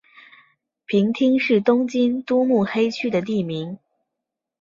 [0.87, 3.77] 平町是东京都目黑区的地名。